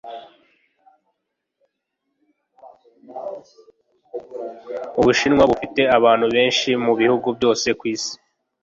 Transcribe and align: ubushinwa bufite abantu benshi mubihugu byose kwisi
ubushinwa 4.99 5.43
bufite 5.51 5.81
abantu 5.97 6.25
benshi 6.35 6.69
mubihugu 6.83 7.27
byose 7.37 7.67
kwisi 7.79 8.13